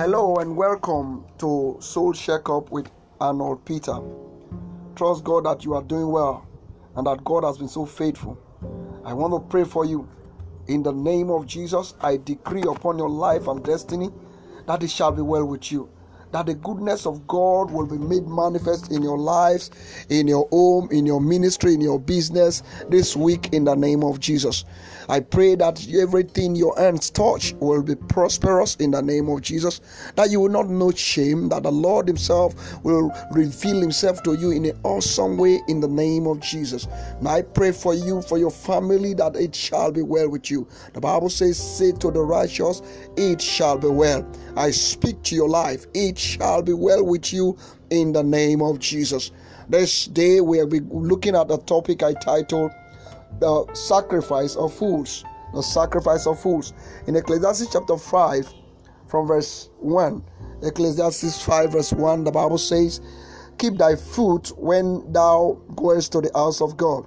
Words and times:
Hello 0.00 0.36
and 0.36 0.56
welcome 0.56 1.26
to 1.36 1.76
Soul 1.78 2.14
Checkup 2.14 2.70
with 2.70 2.90
Arnold 3.20 3.66
Peter. 3.66 3.98
Trust 4.96 5.24
God 5.24 5.44
that 5.44 5.62
you 5.62 5.74
are 5.74 5.82
doing 5.82 6.10
well 6.10 6.48
and 6.96 7.06
that 7.06 7.22
God 7.22 7.44
has 7.44 7.58
been 7.58 7.68
so 7.68 7.84
faithful. 7.84 8.38
I 9.04 9.12
want 9.12 9.34
to 9.34 9.40
pray 9.40 9.64
for 9.64 9.84
you. 9.84 10.08
In 10.68 10.82
the 10.82 10.90
name 10.90 11.28
of 11.28 11.46
Jesus, 11.46 11.92
I 12.00 12.16
decree 12.16 12.62
upon 12.62 12.96
your 12.96 13.10
life 13.10 13.46
and 13.46 13.62
destiny 13.62 14.08
that 14.66 14.82
it 14.82 14.88
shall 14.88 15.12
be 15.12 15.20
well 15.20 15.44
with 15.44 15.70
you 15.70 15.90
that 16.32 16.46
the 16.46 16.54
goodness 16.54 17.06
of 17.06 17.26
God 17.26 17.70
will 17.70 17.86
be 17.86 17.98
made 17.98 18.26
manifest 18.26 18.90
in 18.92 19.02
your 19.02 19.18
lives, 19.18 19.70
in 20.08 20.28
your 20.28 20.48
home, 20.50 20.88
in 20.90 21.06
your 21.06 21.20
ministry, 21.20 21.74
in 21.74 21.80
your 21.80 21.98
business 21.98 22.62
this 22.88 23.16
week 23.16 23.52
in 23.52 23.64
the 23.64 23.74
name 23.74 24.04
of 24.04 24.20
Jesus. 24.20 24.64
I 25.08 25.18
pray 25.18 25.56
that 25.56 25.84
everything 25.92 26.54
your 26.54 26.78
hands 26.78 27.10
touch 27.10 27.52
will 27.54 27.82
be 27.82 27.96
prosperous 27.96 28.76
in 28.76 28.92
the 28.92 29.02
name 29.02 29.28
of 29.28 29.42
Jesus, 29.42 29.80
that 30.14 30.30
you 30.30 30.40
will 30.40 30.50
not 30.50 30.68
know 30.68 30.92
shame, 30.92 31.48
that 31.48 31.64
the 31.64 31.72
Lord 31.72 32.06
Himself 32.06 32.54
will 32.84 33.12
reveal 33.32 33.80
Himself 33.80 34.22
to 34.22 34.34
you 34.34 34.52
in 34.52 34.66
an 34.66 34.78
awesome 34.84 35.36
way 35.36 35.60
in 35.66 35.80
the 35.80 35.88
name 35.88 36.28
of 36.28 36.38
Jesus. 36.38 36.86
And 37.18 37.26
I 37.26 37.42
pray 37.42 37.72
for 37.72 37.92
you, 37.92 38.22
for 38.22 38.38
your 38.38 38.52
family, 38.52 39.14
that 39.14 39.34
it 39.34 39.52
shall 39.52 39.90
be 39.90 40.02
well 40.02 40.28
with 40.28 40.48
you. 40.48 40.68
The 40.92 41.00
Bible 41.00 41.28
says, 41.28 41.58
Say 41.58 41.90
to 41.90 42.12
the 42.12 42.22
righteous, 42.22 42.80
it 43.16 43.42
shall 43.42 43.78
be 43.78 43.88
well. 43.88 44.24
I 44.56 44.70
speak 44.70 45.22
to 45.24 45.34
your 45.34 45.48
life, 45.48 45.86
it 45.92 46.18
shall 46.20 46.62
be 46.62 46.72
well 46.72 47.04
with 47.04 47.32
you 47.32 47.56
in 47.90 48.12
the 48.12 48.22
name 48.22 48.62
of 48.62 48.78
Jesus. 48.78 49.32
This 49.68 50.06
day 50.06 50.40
we 50.40 50.58
will 50.58 50.66
be 50.66 50.80
looking 50.80 51.34
at 51.34 51.48
the 51.48 51.58
topic 51.58 52.02
I 52.02 52.12
titled 52.14 52.72
The 53.38 53.72
Sacrifice 53.74 54.56
of 54.56 54.74
Fools. 54.74 55.24
The 55.54 55.62
Sacrifice 55.62 56.26
of 56.26 56.40
Fools. 56.40 56.72
In 57.06 57.16
Ecclesiastes 57.16 57.72
chapter 57.72 57.96
5, 57.96 58.52
from 59.08 59.26
verse 59.26 59.70
1, 59.78 60.22
Ecclesiastes 60.62 61.42
5, 61.42 61.72
verse 61.72 61.92
1, 61.92 62.24
the 62.24 62.30
Bible 62.30 62.58
says, 62.58 63.00
Keep 63.58 63.78
thy 63.78 63.96
foot 63.96 64.52
when 64.56 65.12
thou 65.12 65.60
goest 65.74 66.12
to 66.12 66.20
the 66.20 66.30
house 66.34 66.60
of 66.60 66.76
God, 66.76 67.06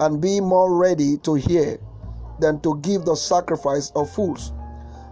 and 0.00 0.20
be 0.20 0.40
more 0.40 0.76
ready 0.76 1.16
to 1.18 1.34
hear 1.34 1.78
than 2.40 2.60
to 2.60 2.78
give 2.80 3.04
the 3.04 3.14
sacrifice 3.14 3.90
of 3.94 4.10
fools, 4.10 4.52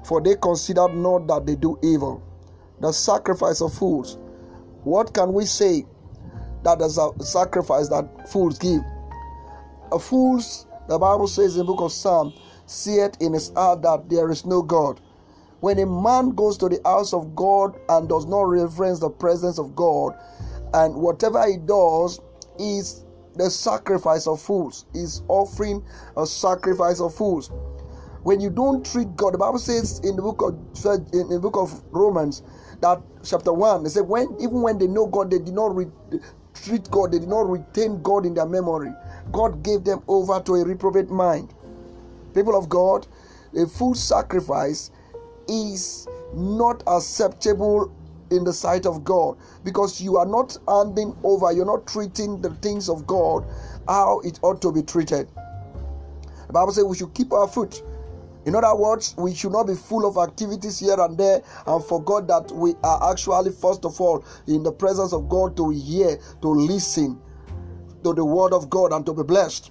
for 0.04 0.20
they 0.20 0.34
consider 0.36 0.88
not 0.88 1.26
that 1.26 1.46
they 1.46 1.56
do 1.56 1.78
evil 1.82 2.22
the 2.80 2.92
sacrifice 2.92 3.60
of 3.60 3.72
fools. 3.74 4.18
What 4.84 5.12
can 5.12 5.32
we 5.32 5.44
say 5.44 5.84
that 6.64 6.80
is 6.80 6.98
a 6.98 7.10
sacrifice 7.22 7.88
that 7.88 8.28
fools 8.30 8.58
give? 8.58 8.80
A 9.92 9.98
fool's, 9.98 10.66
the 10.88 10.98
Bible 10.98 11.26
says 11.26 11.54
in 11.54 11.58
the 11.58 11.64
book 11.64 11.80
of 11.80 11.92
Psalm, 11.92 12.32
see 12.66 12.96
it 12.96 13.16
in 13.20 13.32
his 13.32 13.50
heart 13.50 13.82
that 13.82 14.08
there 14.08 14.30
is 14.30 14.46
no 14.46 14.62
God. 14.62 15.00
When 15.60 15.78
a 15.78 15.86
man 15.86 16.30
goes 16.30 16.56
to 16.58 16.68
the 16.68 16.80
house 16.84 17.12
of 17.12 17.36
God 17.36 17.78
and 17.88 18.08
does 18.08 18.24
not 18.24 18.42
reverence 18.42 19.00
the 19.00 19.10
presence 19.10 19.58
of 19.58 19.76
God, 19.76 20.14
and 20.72 20.94
whatever 20.94 21.46
he 21.46 21.58
does 21.58 22.20
is 22.58 23.04
the 23.34 23.50
sacrifice 23.50 24.26
of 24.26 24.40
fools, 24.40 24.86
is 24.94 25.22
offering 25.28 25.84
a 26.16 26.26
sacrifice 26.26 27.00
of 27.00 27.14
fools. 27.14 27.50
When 28.22 28.40
you 28.40 28.50
don't 28.50 28.84
treat 28.84 29.16
God, 29.16 29.34
the 29.34 29.38
Bible 29.38 29.58
says 29.58 30.00
in 30.00 30.16
the 30.16 30.22
book 30.22 30.42
of 30.42 30.54
in 31.14 31.28
the 31.28 31.38
book 31.40 31.56
of 31.56 31.82
Romans 31.90 32.42
that 32.80 33.00
chapter 33.24 33.52
1 33.52 33.84
they 33.84 33.90
said 33.90 34.08
when 34.08 34.34
even 34.40 34.62
when 34.62 34.78
they 34.78 34.86
know 34.86 35.06
god 35.06 35.30
they 35.30 35.38
did 35.38 35.54
not 35.54 35.74
re- 35.74 35.86
treat 36.54 36.90
god 36.90 37.12
they 37.12 37.18
did 37.18 37.28
not 37.28 37.48
retain 37.48 38.02
god 38.02 38.26
in 38.26 38.34
their 38.34 38.46
memory. 38.46 38.92
God 39.32 39.62
gave 39.62 39.84
them 39.84 40.02
over 40.08 40.40
to 40.40 40.56
a 40.56 40.64
reprobate 40.64 41.10
mind. 41.10 41.54
People 42.34 42.56
of 42.56 42.68
god 42.68 43.06
a 43.56 43.66
full 43.66 43.94
sacrifice 43.94 44.90
is 45.48 46.06
not 46.34 46.82
acceptable 46.86 47.90
in 48.30 48.44
the 48.44 48.52
sight 48.52 48.86
of 48.86 49.02
god 49.02 49.36
because 49.64 50.00
you 50.00 50.16
are 50.16 50.26
not 50.26 50.56
handing 50.68 51.16
over 51.24 51.52
you're 51.52 51.66
not 51.66 51.86
treating 51.86 52.40
the 52.40 52.50
things 52.56 52.88
of 52.88 53.06
god 53.06 53.44
how 53.88 54.20
it 54.20 54.38
ought 54.42 54.60
to 54.60 54.70
be 54.70 54.82
treated. 54.82 55.26
The 56.46 56.52
bible 56.52 56.72
says 56.72 56.84
we 56.84 56.96
should 56.96 57.14
keep 57.14 57.32
our 57.32 57.48
foot 57.48 57.82
in 58.46 58.54
other 58.54 58.74
words, 58.74 59.14
we 59.18 59.34
should 59.34 59.52
not 59.52 59.66
be 59.66 59.74
full 59.74 60.06
of 60.06 60.16
activities 60.16 60.78
here 60.78 60.98
and 60.98 61.16
there 61.18 61.42
and 61.66 61.84
forget 61.84 62.26
that 62.28 62.50
we 62.52 62.74
are 62.82 63.12
actually, 63.12 63.52
first 63.52 63.84
of 63.84 64.00
all, 64.00 64.24
in 64.46 64.62
the 64.62 64.72
presence 64.72 65.12
of 65.12 65.28
God 65.28 65.56
to 65.58 65.70
hear, 65.70 66.18
to 66.40 66.48
listen 66.48 67.20
to 68.02 68.14
the 68.14 68.24
word 68.24 68.52
of 68.52 68.70
God 68.70 68.92
and 68.92 69.04
to 69.06 69.12
be 69.12 69.22
blessed. 69.22 69.70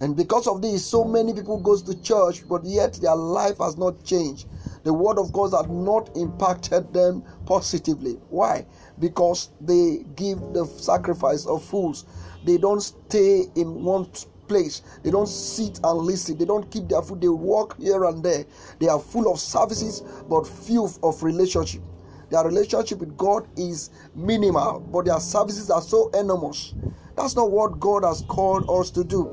And 0.00 0.14
because 0.14 0.46
of 0.46 0.60
this, 0.60 0.84
so 0.84 1.04
many 1.04 1.32
people 1.32 1.58
goes 1.58 1.82
to 1.84 1.98
church, 2.02 2.46
but 2.46 2.62
yet 2.64 2.94
their 3.00 3.16
life 3.16 3.58
has 3.58 3.78
not 3.78 4.04
changed. 4.04 4.46
The 4.84 4.92
word 4.92 5.18
of 5.18 5.32
God 5.32 5.52
has 5.54 5.66
not 5.68 6.14
impacted 6.16 6.92
them 6.92 7.24
positively. 7.46 8.18
Why? 8.28 8.66
Because 8.98 9.50
they 9.58 10.04
give 10.14 10.38
the 10.52 10.66
sacrifice 10.66 11.46
of 11.46 11.64
fools. 11.64 12.04
They 12.44 12.58
don't 12.58 12.82
stay 12.82 13.44
in 13.54 13.82
one 13.82 14.10
place. 14.48 14.82
They 15.02 15.10
don't 15.10 15.28
sit 15.28 15.80
and 15.82 15.98
listen. 15.98 16.38
They 16.38 16.44
don't 16.44 16.70
keep 16.70 16.88
their 16.88 17.02
food. 17.02 17.20
They 17.20 17.28
walk 17.28 17.78
here 17.80 18.04
and 18.04 18.22
there. 18.22 18.44
They 18.78 18.88
are 18.88 18.98
full 18.98 19.32
of 19.32 19.40
services, 19.40 20.02
but 20.28 20.46
few 20.46 20.88
of 21.02 21.22
relationship. 21.22 21.82
Their 22.30 22.44
relationship 22.44 22.98
with 22.98 23.16
God 23.16 23.46
is 23.56 23.90
minimal, 24.14 24.80
but 24.80 25.04
their 25.04 25.20
services 25.20 25.70
are 25.70 25.82
so 25.82 26.10
enormous. 26.10 26.74
That's 27.16 27.36
not 27.36 27.50
what 27.50 27.78
God 27.78 28.04
has 28.04 28.22
called 28.22 28.68
us 28.68 28.90
to 28.90 29.04
do. 29.04 29.30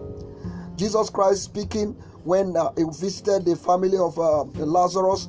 Jesus 0.75 1.09
Christ 1.09 1.44
speaking 1.44 1.94
when 2.23 2.56
uh, 2.56 2.72
he 2.78 2.84
visited 2.84 3.46
the 3.46 3.56
family 3.56 3.97
of 3.97 4.18
uh, 4.18 4.44
Lazarus, 4.63 5.28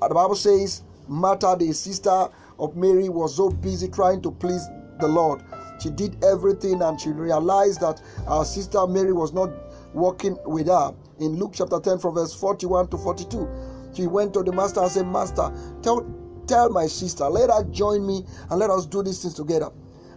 the 0.00 0.14
Bible 0.14 0.34
says 0.34 0.82
Martha, 1.08 1.56
the 1.58 1.72
sister 1.72 2.28
of 2.58 2.76
Mary, 2.76 3.08
was 3.08 3.36
so 3.36 3.50
busy 3.50 3.88
trying 3.88 4.22
to 4.22 4.30
please 4.30 4.66
the 5.00 5.08
Lord 5.08 5.42
she 5.80 5.90
did 5.90 6.22
everything 6.24 6.82
and 6.82 7.00
she 7.00 7.10
realized 7.10 7.80
that 7.80 8.00
our 8.26 8.44
sister 8.44 8.86
Mary 8.86 9.12
was 9.12 9.32
not 9.32 9.50
walking 9.94 10.36
with 10.44 10.66
her. 10.66 10.94
In 11.18 11.36
Luke 11.36 11.52
chapter 11.54 11.80
10, 11.80 11.98
from 11.98 12.14
verse 12.14 12.34
41 12.34 12.88
to 12.88 12.98
42, 12.98 13.92
she 13.94 14.06
went 14.06 14.34
to 14.34 14.42
the 14.42 14.52
master 14.52 14.80
and 14.80 14.90
said, 14.90 15.06
Master, 15.06 15.50
tell, 15.82 16.06
tell 16.46 16.68
my 16.68 16.86
sister, 16.86 17.24
let 17.24 17.50
her 17.50 17.64
join 17.70 18.06
me 18.06 18.24
and 18.50 18.58
let 18.58 18.70
us 18.70 18.86
do 18.86 19.02
these 19.02 19.22
things 19.22 19.34
together. 19.34 19.70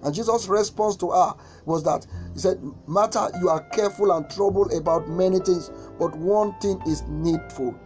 And 0.03 0.14
Jesus' 0.14 0.47
response 0.47 0.96
to 0.97 1.12
her 1.12 1.34
was 1.66 1.84
that 1.84 2.06
he 2.34 2.40
said, 2.40 2.59
Martha, 2.88 3.31
you 3.41 3.50
are 3.50 3.68
careful 3.70 4.12
and 4.12 4.30
troubled 4.30 4.74
about 4.74 5.09
many 5.09 5.40
things, 5.40 5.72
but 5.97 6.16
one 6.16 6.58
thing 6.59 6.81
is 6.88 7.03
needful, 7.08 7.78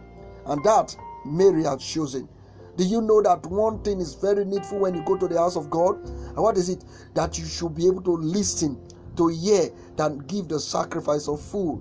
and 0.46 0.62
that 0.64 0.96
Mary 1.24 1.64
had 1.64 1.80
chosen. 1.80 2.28
Do 2.76 2.84
you 2.84 3.00
know 3.00 3.22
that 3.22 3.46
one 3.46 3.82
thing 3.82 4.00
is 4.00 4.14
very 4.14 4.44
needful 4.44 4.80
when 4.80 4.94
you 4.94 5.02
go 5.02 5.16
to 5.16 5.28
the 5.28 5.38
house 5.38 5.56
of 5.56 5.70
God? 5.70 5.96
And 6.04 6.38
what 6.38 6.56
is 6.56 6.68
it? 6.68 6.84
That 7.14 7.38
you 7.38 7.46
should 7.46 7.74
be 7.74 7.86
able 7.86 8.02
to 8.02 8.16
listen, 8.16 8.80
to 9.16 9.28
hear, 9.28 9.70
than 9.96 10.18
give 10.26 10.48
the 10.48 10.58
sacrifice 10.58 11.28
of 11.28 11.40
food. 11.40 11.80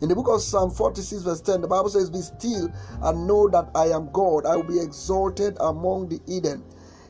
In 0.00 0.08
the 0.08 0.14
book 0.14 0.28
of 0.28 0.40
Psalm 0.40 0.70
46, 0.70 1.22
verse 1.22 1.40
10, 1.40 1.60
the 1.60 1.68
Bible 1.68 1.88
says, 1.88 2.10
Be 2.10 2.20
still 2.20 2.68
and 3.02 3.26
know 3.26 3.48
that 3.48 3.70
I 3.74 3.86
am 3.86 4.10
God. 4.12 4.46
I 4.46 4.56
will 4.56 4.62
be 4.64 4.80
exalted 4.80 5.56
among 5.60 6.08
the 6.08 6.20
Eden, 6.26 6.64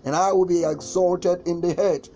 and 0.04 0.14
I 0.14 0.32
will 0.32 0.46
be 0.46 0.64
exalted 0.64 1.46
in 1.46 1.60
the 1.60 1.74
head. 1.74 2.08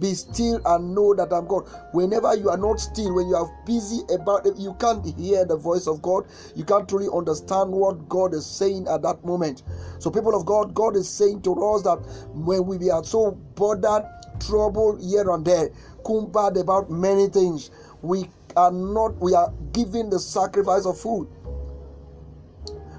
Be 0.00 0.14
still 0.14 0.60
and 0.66 0.94
know 0.94 1.14
that 1.14 1.32
I'm 1.32 1.46
God. 1.46 1.66
Whenever 1.92 2.34
you 2.36 2.50
are 2.50 2.58
not 2.58 2.80
still, 2.80 3.14
when 3.14 3.28
you 3.28 3.36
are 3.36 3.50
busy 3.64 4.00
about 4.12 4.46
it, 4.46 4.56
you 4.56 4.74
can't 4.74 5.04
hear 5.18 5.44
the 5.44 5.56
voice 5.56 5.86
of 5.86 6.02
God. 6.02 6.26
You 6.54 6.64
can't 6.64 6.88
truly 6.88 7.08
understand 7.12 7.70
what 7.70 8.08
God 8.08 8.34
is 8.34 8.44
saying 8.44 8.88
at 8.88 9.02
that 9.02 9.24
moment. 9.24 9.62
So, 9.98 10.10
people 10.10 10.34
of 10.34 10.44
God, 10.44 10.74
God 10.74 10.96
is 10.96 11.08
saying 11.08 11.42
to 11.42 11.52
us 11.64 11.82
that 11.82 11.96
when 12.34 12.66
we 12.66 12.90
are 12.90 13.04
so 13.04 13.32
bothered, 13.54 14.04
troubled 14.40 15.02
here 15.02 15.30
and 15.30 15.44
there, 15.44 15.70
cumbered 16.06 16.58
about 16.58 16.90
many 16.90 17.28
things, 17.28 17.70
we 18.02 18.28
are 18.56 18.72
not, 18.72 19.16
we 19.20 19.34
are 19.34 19.52
giving 19.72 20.10
the 20.10 20.18
sacrifice 20.18 20.86
of 20.86 20.98
food. 20.98 21.28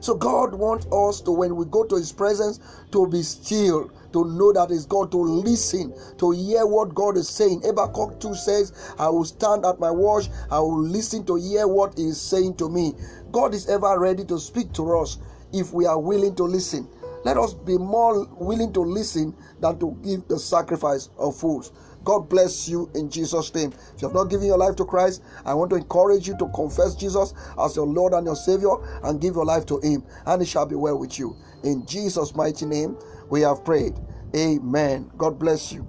So 0.08 0.16
God 0.16 0.56
wants 0.56 0.86
us 0.86 1.20
to, 1.24 1.34
when 1.34 1.58
we 1.58 1.66
go 1.66 1.84
to 1.84 1.98
His 1.98 2.14
presence, 2.14 2.62
to 2.94 3.06
be 3.08 3.22
still, 3.24 3.92
to 4.14 4.24
know 4.24 4.54
that 4.54 4.72
it's 4.72 4.86
God, 4.86 5.12
to 5.12 5.18
listen, 5.18 5.94
to 6.20 6.32
hear 6.32 6.66
what 6.66 6.96
God 6.96 7.18
is 7.18 7.28
saying. 7.28 7.64
Habakkuk 7.66 8.18
2 8.22 8.34
says, 8.34 8.72
I 8.98 9.10
will 9.10 9.26
stand 9.26 9.66
at 9.66 9.82
my 9.82 9.92
watch, 9.92 10.30
I 10.50 10.60
will 10.60 10.80
listen 10.82 11.26
to 11.26 11.36
hear 11.36 11.68
what 11.68 11.98
He 11.98 12.06
is 12.06 12.22
saying 12.22 12.56
to 12.56 12.70
me. 12.70 12.94
God 13.34 13.54
is 13.54 13.68
ever 13.68 14.00
ready 14.00 14.24
to 14.24 14.40
speak 14.40 14.72
to 14.76 14.98
us 14.98 15.18
if 15.52 15.74
we 15.74 15.86
are 15.86 16.00
willing 16.00 16.36
to 16.36 16.44
listen. 16.46 16.88
Let 17.28 17.36
us 17.36 17.54
be 17.54 17.78
more 17.78 18.26
willing 18.40 18.72
to 18.72 18.80
listen 18.80 19.36
than 19.60 19.78
to 19.80 19.98
give 20.02 20.26
the 20.30 20.40
sacrifice 20.40 21.10
of 21.18 21.36
fools. 21.36 21.74
God 22.06 22.30
bless 22.30 22.70
you 22.70 22.90
in 22.96 23.10
Jesus' 23.10 23.54
name. 23.54 23.74
If 23.94 24.02
you 24.02 24.08
have 24.08 24.16
not 24.16 24.30
given 24.30 24.48
your 24.48 24.58
life 24.58 24.78
to 24.78 24.86
Christ, 24.86 25.22
I 25.44 25.54
want 25.54 25.72
to 25.72 25.76
encourage 25.76 26.26
you 26.26 26.38
to 26.38 26.48
confess 26.56 26.96
Jesus 26.96 27.34
as 27.60 27.76
your 27.76 27.86
Lord 27.86 28.14
and 28.14 28.26
your 28.26 28.38
Savior 28.38 28.72
and 29.04 29.20
give 29.20 29.36
your 29.36 29.44
life 29.44 29.66
to 29.66 29.82
Him, 29.82 30.06
and 30.26 30.42
it 30.42 30.48
shall 30.48 30.66
be 30.66 30.76
well 30.76 30.98
with 30.98 31.20
you. 31.20 31.36
In 31.66 31.86
Jesus' 31.86 32.34
mighty 32.34 32.66
name, 32.66 32.98
we 33.30 33.42
have 33.42 33.66
prayed. 33.66 33.96
Amen. 34.34 35.12
God 35.18 35.38
bless 35.38 35.74
you. 35.74 35.86